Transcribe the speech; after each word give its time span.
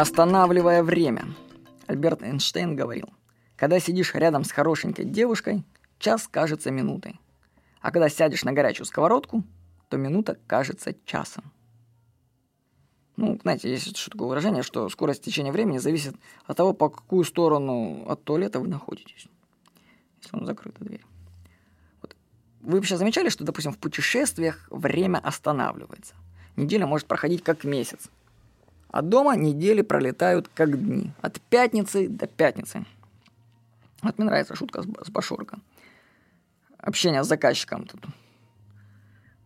Останавливая 0.00 0.82
время. 0.82 1.26
Альберт 1.86 2.22
Эйнштейн 2.22 2.74
говорил, 2.74 3.10
когда 3.54 3.78
сидишь 3.78 4.14
рядом 4.14 4.44
с 4.44 4.50
хорошенькой 4.50 5.04
девушкой, 5.04 5.62
час 5.98 6.26
кажется 6.26 6.70
минутой. 6.70 7.20
А 7.82 7.90
когда 7.90 8.08
сядешь 8.08 8.42
на 8.44 8.54
горячую 8.54 8.86
сковородку, 8.86 9.44
то 9.90 9.98
минута 9.98 10.38
кажется 10.46 10.94
часом. 11.04 11.52
Ну, 13.16 13.38
знаете, 13.42 13.70
есть 13.70 13.94
что 13.98 14.10
такое 14.10 14.28
выражение, 14.28 14.62
что 14.62 14.88
скорость 14.88 15.22
течения 15.22 15.52
времени 15.52 15.76
зависит 15.76 16.16
от 16.46 16.56
того, 16.56 16.72
по 16.72 16.88
какую 16.88 17.24
сторону 17.24 18.06
от 18.08 18.24
туалета 18.24 18.58
вы 18.58 18.68
находитесь. 18.68 19.26
Если 20.22 20.34
он 20.34 20.46
закрыта 20.46 20.82
дверь. 20.82 21.04
Вот. 22.00 22.16
Вы 22.62 22.76
вообще 22.76 22.96
замечали, 22.96 23.28
что, 23.28 23.44
допустим, 23.44 23.72
в 23.72 23.78
путешествиях 23.78 24.66
время 24.70 25.18
останавливается? 25.18 26.14
Неделя 26.56 26.86
может 26.86 27.06
проходить 27.06 27.44
как 27.44 27.64
месяц. 27.64 28.08
А 28.90 29.02
дома 29.02 29.36
недели 29.36 29.82
пролетают 29.82 30.48
как 30.48 30.78
дни. 30.82 31.12
От 31.20 31.40
пятницы 31.40 32.08
до 32.08 32.26
пятницы. 32.26 32.84
Вот 34.02 34.18
мне 34.18 34.26
нравится 34.26 34.56
шутка 34.56 34.82
с 34.82 35.10
Башорка. 35.10 35.58
Общение 36.78 37.22
с 37.22 37.28
заказчиком 37.28 37.86
тут 37.86 38.00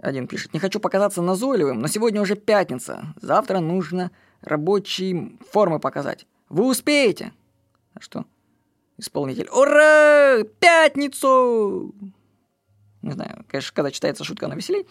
один 0.00 0.26
пишет, 0.26 0.54
не 0.54 0.60
хочу 0.60 0.80
показаться 0.80 1.22
назойливым, 1.22 1.80
но 1.80 1.88
сегодня 1.88 2.20
уже 2.20 2.36
пятница. 2.36 3.14
Завтра 3.20 3.60
нужно 3.60 4.10
рабочие 4.40 5.32
формы 5.50 5.80
показать. 5.80 6.26
Вы 6.48 6.66
успеете? 6.66 7.32
А 7.94 8.00
что? 8.00 8.24
Исполнитель. 8.96 9.48
Ура! 9.50 10.44
Пятницу! 10.60 11.94
Не 13.02 13.12
знаю, 13.12 13.44
конечно, 13.48 13.74
когда 13.74 13.90
читается 13.90 14.24
шутка, 14.24 14.46
она 14.46 14.56
веселей, 14.56 14.86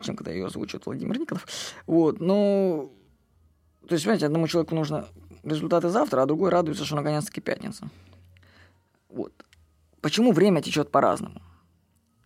чем 0.00 0.16
когда 0.16 0.30
ее 0.30 0.46
озвучивает 0.46 0.86
Владимир 0.86 1.18
Николов. 1.18 1.46
Вот, 1.86 2.20
но... 2.20 2.90
То 3.90 3.94
есть, 3.94 4.04
понимаете, 4.04 4.26
одному 4.26 4.46
человеку 4.46 4.76
нужно 4.76 5.08
результаты 5.42 5.88
завтра, 5.88 6.22
а 6.22 6.26
другой 6.26 6.50
радуется, 6.50 6.84
что 6.84 6.94
наконец-таки 6.94 7.40
пятница. 7.40 7.88
Вот. 9.08 9.32
Почему 10.00 10.30
время 10.30 10.62
течет 10.62 10.92
по-разному? 10.92 11.42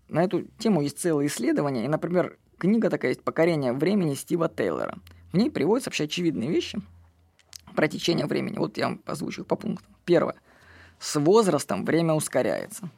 На 0.09 0.23
эту 0.23 0.43
тему 0.59 0.83
есть 0.83 0.99
целые 0.99 1.29
исследования, 1.29 1.87
и, 1.87 1.89
например, 1.89 2.37
книга 2.59 2.91
такая 2.91 3.13
есть 3.13 3.23
«Покорение 3.23 3.73
времени» 3.73 4.13
Стива 4.13 4.47
Тейлора. 4.47 4.99
В 5.33 5.39
ней 5.39 5.51
приводятся 5.51 5.89
вообще 5.89 6.05
очевидные 6.05 6.51
вещи 6.51 6.83
про 7.75 7.89
течение 7.89 8.27
времени. 8.27 8.59
Вот 8.59 8.77
я 8.77 8.89
вам 8.89 9.01
озвучу 9.07 9.41
их 9.41 9.47
по 9.47 9.57
пунктам. 9.57 9.91
Первое. 10.05 10.37
С 10.99 11.19
возрастом 11.19 11.87
время 11.87 12.13
ускоряется. 12.13 12.91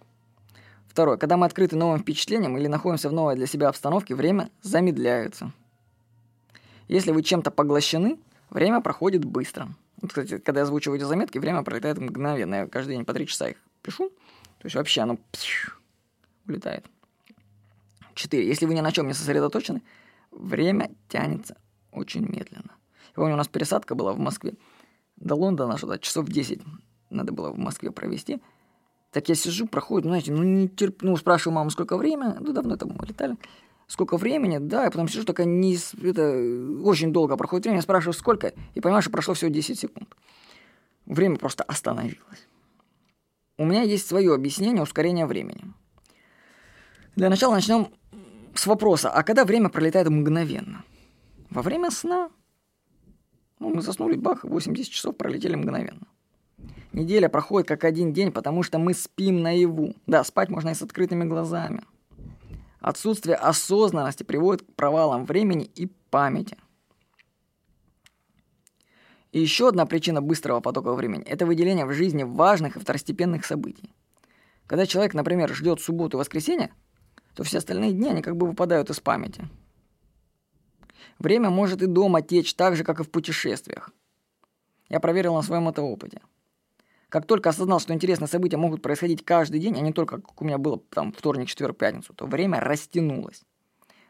Второе. 0.88 1.18
Когда 1.18 1.36
мы 1.36 1.46
открыты 1.46 1.76
новым 1.76 2.00
впечатлениям 2.00 2.58
или 2.58 2.66
находимся 2.66 3.10
в 3.10 3.12
новой 3.12 3.36
для 3.36 3.46
себя 3.46 3.68
обстановке, 3.68 4.16
время 4.16 4.50
замедляется. 4.62 5.52
Если 6.88 7.12
вы 7.12 7.22
чем-то 7.22 7.52
поглощены, 7.52 8.18
время 8.50 8.80
проходит 8.80 9.24
быстро. 9.24 9.68
Вот, 10.00 10.10
кстати, 10.10 10.38
когда 10.38 10.60
я 10.60 10.64
озвучиваю 10.64 10.98
эти 10.98 11.04
заметки, 11.04 11.38
время 11.38 11.62
пролетает 11.62 11.98
мгновенно. 11.98 12.54
Я 12.54 12.66
каждый 12.66 12.96
день 12.96 13.04
по 13.04 13.14
три 13.14 13.26
часа 13.26 13.48
их 13.48 13.56
пишу. 13.82 14.10
То 14.58 14.64
есть 14.64 14.76
вообще 14.76 15.02
оно 15.02 15.18
улетает. 16.46 16.86
4. 18.14 18.46
Если 18.46 18.66
вы 18.66 18.74
ни 18.74 18.80
на 18.80 18.92
чем 18.92 19.06
не 19.06 19.14
сосредоточены, 19.14 19.82
время 20.30 20.90
тянется 21.08 21.56
очень 21.92 22.22
медленно. 22.22 22.72
Я 23.08 23.14
помню, 23.14 23.34
у 23.34 23.36
нас 23.36 23.48
пересадка 23.48 23.94
была 23.94 24.12
в 24.12 24.18
Москве. 24.18 24.54
До 25.16 25.34
Лондона 25.34 25.78
что-то 25.78 25.98
часов 25.98 26.26
10 26.26 26.60
надо 27.10 27.32
было 27.32 27.50
в 27.50 27.58
Москве 27.58 27.90
провести. 27.90 28.40
Так 29.12 29.28
я 29.28 29.34
сижу, 29.34 29.66
проходит, 29.66 30.04
ну, 30.04 30.10
знаете, 30.10 30.32
ну, 30.32 30.42
не 30.42 30.68
терп... 30.68 31.02
ну, 31.02 31.16
спрашиваю 31.16 31.54
маму, 31.54 31.70
сколько 31.70 31.96
времени, 31.96 32.34
ну, 32.40 32.52
давно 32.52 32.76
там 32.76 32.98
летали, 33.02 33.36
сколько 33.86 34.16
времени, 34.16 34.58
да, 34.58 34.84
я 34.84 34.90
потом 34.90 35.08
сижу, 35.08 35.24
такая 35.24 35.46
не, 35.46 35.76
это, 36.02 36.82
очень 36.82 37.12
долго 37.12 37.36
проходит 37.36 37.64
время, 37.64 37.78
я 37.78 37.82
спрашиваю, 37.82 38.14
сколько, 38.14 38.52
и 38.74 38.80
понимаю, 38.80 39.02
что 39.02 39.10
прошло 39.10 39.34
всего 39.34 39.50
10 39.50 39.78
секунд. 39.78 40.14
Время 41.06 41.36
просто 41.36 41.62
остановилось. 41.64 42.48
У 43.58 43.64
меня 43.64 43.82
есть 43.82 44.06
свое 44.06 44.34
объяснение 44.34 44.82
ускорения 44.82 45.26
времени. 45.26 45.72
Для 47.14 47.30
начала 47.30 47.54
начнем 47.54 47.88
с 48.54 48.66
вопроса, 48.66 49.10
а 49.10 49.22
когда 49.22 49.44
время 49.44 49.68
пролетает 49.68 50.08
мгновенно? 50.08 50.84
Во 51.50 51.62
время 51.62 51.90
сна? 51.90 52.30
Ну, 53.58 53.74
мы 53.74 53.80
заснули, 53.80 54.16
бах, 54.16 54.44
80 54.44 54.92
часов 54.92 55.16
пролетели 55.16 55.54
мгновенно. 55.54 56.06
Неделя 56.92 57.28
проходит 57.28 57.68
как 57.68 57.84
один 57.84 58.12
день, 58.12 58.32
потому 58.32 58.62
что 58.62 58.78
мы 58.78 58.92
спим 58.94 59.42
наяву. 59.42 59.94
Да, 60.06 60.24
спать 60.24 60.50
можно 60.50 60.70
и 60.70 60.74
с 60.74 60.82
открытыми 60.82 61.24
глазами. 61.24 61.82
Отсутствие 62.86 63.34
осознанности 63.34 64.22
приводит 64.22 64.62
к 64.62 64.72
провалам 64.76 65.24
времени 65.24 65.68
и 65.74 65.86
памяти. 65.86 66.56
И 69.32 69.40
еще 69.40 69.70
одна 69.70 69.86
причина 69.86 70.22
быстрого 70.22 70.60
потока 70.60 70.92
времени– 70.92 71.24
это 71.26 71.46
выделение 71.46 71.84
в 71.84 71.92
жизни 71.92 72.22
важных 72.22 72.76
и 72.76 72.78
второстепенных 72.78 73.44
событий. 73.44 73.92
Когда 74.68 74.86
человек, 74.86 75.14
например, 75.14 75.52
ждет 75.52 75.80
субботу 75.80 76.16
и 76.16 76.20
воскресенье, 76.20 76.72
то 77.34 77.42
все 77.42 77.58
остальные 77.58 77.90
дни, 77.90 78.08
они 78.08 78.22
как 78.22 78.36
бы 78.36 78.46
выпадают 78.46 78.88
из 78.88 79.00
памяти. 79.00 79.48
Время 81.18 81.50
может 81.50 81.82
и 81.82 81.86
дома 81.86 82.22
течь 82.22 82.54
так 82.54 82.76
же, 82.76 82.84
как 82.84 83.00
и 83.00 83.02
в 83.02 83.10
путешествиях. 83.10 83.90
Я 84.88 85.00
проверил 85.00 85.34
на 85.34 85.42
своем 85.42 85.68
это 85.68 85.82
опыте. 85.82 86.20
Как 87.08 87.26
только 87.26 87.50
осознал, 87.50 87.78
что 87.78 87.94
интересные 87.94 88.28
события 88.28 88.56
могут 88.56 88.82
происходить 88.82 89.24
каждый 89.24 89.60
день, 89.60 89.76
а 89.76 89.80
не 89.80 89.92
только, 89.92 90.20
как 90.20 90.40
у 90.40 90.44
меня 90.44 90.58
было 90.58 90.80
там 90.90 91.12
вторник, 91.12 91.48
четверг, 91.48 91.76
пятницу, 91.76 92.12
то 92.14 92.26
время 92.26 92.60
растянулось. 92.60 93.42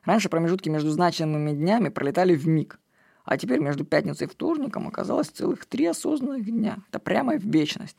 Раньше 0.04 0.28
промежутки 0.28 0.68
между 0.68 0.90
значимыми 0.90 1.52
днями 1.52 1.90
пролетали 1.90 2.34
в 2.34 2.46
миг, 2.46 2.80
а 3.24 3.36
теперь 3.36 3.58
между 3.58 3.84
пятницей 3.84 4.26
и 4.26 4.30
вторником 4.30 4.88
оказалось 4.88 5.28
целых 5.28 5.66
три 5.66 5.84
осознанных 5.86 6.46
дня. 6.46 6.78
Это 6.88 6.98
прямо 6.98 7.36
в 7.36 7.44
вечность. 7.44 7.98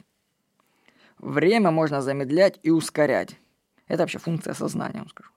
Время 1.20 1.70
можно 1.70 2.02
замедлять 2.02 2.60
и 2.64 2.72
ускорять. 2.72 3.40
Это 3.88 4.04
вообще 4.04 4.20
функция 4.20 4.54
сознания, 4.54 5.00
вам 5.00 5.10
скажу. 5.10 5.32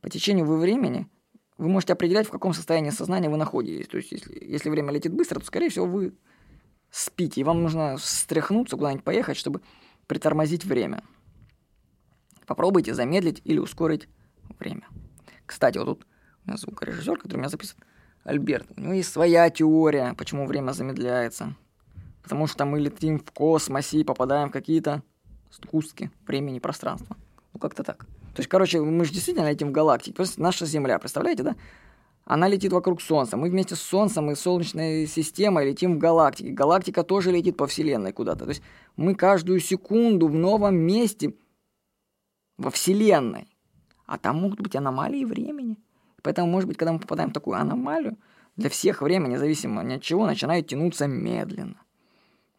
По 0.00 0.10
течению 0.10 0.44
вы 0.44 0.58
времени 0.58 1.06
вы 1.56 1.68
можете 1.68 1.92
определять, 1.92 2.26
в 2.26 2.30
каком 2.30 2.52
состоянии 2.52 2.90
сознания 2.90 3.30
вы 3.30 3.36
находитесь. 3.36 3.86
То 3.86 3.96
есть, 3.96 4.12
если, 4.12 4.44
если 4.44 4.70
время 4.70 4.92
летит 4.92 5.14
быстро, 5.14 5.38
то, 5.38 5.46
скорее 5.46 5.70
всего, 5.70 5.86
вы 5.86 6.14
спите, 6.94 7.40
и 7.40 7.44
вам 7.44 7.62
нужно 7.62 7.96
встряхнуться, 7.96 8.76
куда-нибудь 8.76 9.04
поехать, 9.04 9.36
чтобы 9.36 9.60
притормозить 10.06 10.64
время. 10.64 11.02
Попробуйте 12.46 12.94
замедлить 12.94 13.40
или 13.44 13.58
ускорить 13.58 14.08
время. 14.60 14.86
Кстати, 15.44 15.78
вот 15.78 15.86
тут 15.86 16.06
у 16.44 16.48
меня 16.48 16.56
звукорежиссер, 16.56 17.18
который 17.18 17.38
меня 17.38 17.48
записывает, 17.48 17.84
Альберт, 18.22 18.68
у 18.76 18.80
него 18.80 18.92
есть 18.92 19.12
своя 19.12 19.50
теория, 19.50 20.14
почему 20.14 20.46
время 20.46 20.72
замедляется. 20.72 21.54
Потому 22.22 22.46
что 22.46 22.64
мы 22.64 22.80
летим 22.80 23.18
в 23.18 23.30
космосе 23.32 23.98
и 23.98 24.04
попадаем 24.04 24.48
в 24.48 24.52
какие-то 24.52 25.02
сгустки 25.50 26.10
времени 26.26 26.56
и 26.56 26.60
пространства. 26.60 27.16
Ну, 27.52 27.58
как-то 27.58 27.82
так. 27.82 28.06
То 28.34 28.40
есть, 28.40 28.48
короче, 28.48 28.80
мы 28.80 29.04
же 29.04 29.12
действительно 29.12 29.50
летим 29.50 29.68
в 29.68 29.72
галактике. 29.72 30.14
Просто 30.14 30.40
наша 30.40 30.64
Земля, 30.64 30.98
представляете, 30.98 31.42
да? 31.42 31.56
Она 32.24 32.48
летит 32.48 32.72
вокруг 32.72 33.02
Солнца. 33.02 33.36
Мы 33.36 33.50
вместе 33.50 33.74
с 33.74 33.80
Солнцем 33.80 34.30
и 34.30 34.34
Солнечной 34.34 35.06
системой 35.06 35.66
летим 35.66 35.96
в 35.96 35.98
галактике. 35.98 36.50
Галактика 36.50 37.02
тоже 37.02 37.30
летит 37.30 37.56
по 37.56 37.66
Вселенной 37.66 38.12
куда-то. 38.12 38.44
То 38.44 38.50
есть 38.50 38.62
мы 38.96 39.14
каждую 39.14 39.60
секунду 39.60 40.28
в 40.28 40.34
новом 40.34 40.76
месте 40.76 41.34
во 42.56 42.70
Вселенной. 42.70 43.48
А 44.06 44.18
там 44.18 44.40
могут 44.40 44.60
быть 44.60 44.76
аномалии 44.76 45.24
времени. 45.24 45.78
Поэтому, 46.22 46.50
может 46.50 46.68
быть, 46.68 46.78
когда 46.78 46.92
мы 46.92 46.98
попадаем 46.98 47.30
в 47.30 47.34
такую 47.34 47.58
аномалию, 47.58 48.16
для 48.56 48.70
всех 48.70 49.02
время, 49.02 49.26
независимо 49.28 49.82
ни 49.82 49.94
от 49.94 50.02
чего, 50.02 50.26
начинает 50.26 50.68
тянуться 50.68 51.06
медленно. 51.06 51.82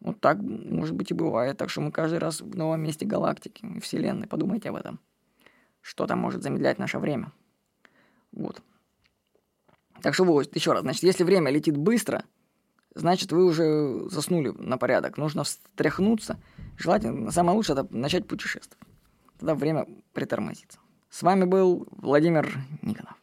Вот 0.00 0.20
так, 0.20 0.38
может 0.40 0.94
быть, 0.94 1.10
и 1.10 1.14
бывает. 1.14 1.56
Так 1.56 1.70
что 1.70 1.80
мы 1.80 1.90
каждый 1.90 2.18
раз 2.18 2.40
в 2.40 2.56
новом 2.56 2.82
месте 2.82 3.06
галактики 3.06 3.64
и 3.64 3.80
Вселенной. 3.80 4.28
Подумайте 4.28 4.68
об 4.68 4.76
этом. 4.76 5.00
Что 5.80 6.06
там 6.06 6.20
может 6.20 6.42
замедлять 6.42 6.78
наше 6.78 6.98
время. 6.98 7.32
Вот. 8.30 8.62
Так 10.02 10.14
что 10.14 10.24
вот, 10.24 10.54
еще 10.54 10.72
раз. 10.72 10.82
Значит, 10.82 11.02
если 11.02 11.24
время 11.24 11.50
летит 11.50 11.76
быстро, 11.76 12.24
значит, 12.94 13.32
вы 13.32 13.44
уже 13.44 14.08
заснули 14.10 14.50
на 14.50 14.78
порядок. 14.78 15.16
Нужно 15.18 15.44
встряхнуться. 15.44 16.38
Желательно, 16.76 17.30
самое 17.30 17.56
лучшее, 17.56 17.78
это 17.80 17.94
начать 17.94 18.26
путешествовать. 18.26 18.78
Тогда 19.38 19.54
время 19.54 19.86
притормозится. 20.12 20.78
С 21.10 21.22
вами 21.22 21.44
был 21.44 21.86
Владимир 21.90 22.58
Никонов. 22.82 23.16